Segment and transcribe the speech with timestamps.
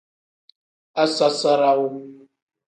[1.03, 1.89] Asasarawu.